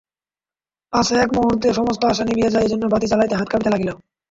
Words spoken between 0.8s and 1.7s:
পাছে একমুহূর্তে